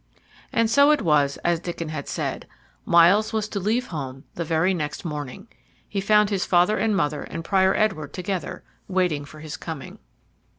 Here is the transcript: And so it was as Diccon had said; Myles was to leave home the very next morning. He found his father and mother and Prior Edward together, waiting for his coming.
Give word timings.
And 0.51 0.67
so 0.67 0.89
it 0.89 1.03
was 1.03 1.37
as 1.45 1.59
Diccon 1.59 1.89
had 1.89 2.07
said; 2.07 2.47
Myles 2.85 3.33
was 3.33 3.47
to 3.49 3.59
leave 3.59 3.89
home 3.93 4.23
the 4.33 4.43
very 4.43 4.73
next 4.73 5.05
morning. 5.05 5.47
He 5.87 6.01
found 6.01 6.31
his 6.31 6.43
father 6.43 6.79
and 6.79 6.95
mother 6.95 7.21
and 7.21 7.45
Prior 7.45 7.75
Edward 7.75 8.11
together, 8.11 8.63
waiting 8.87 9.25
for 9.25 9.41
his 9.41 9.57
coming. 9.57 9.99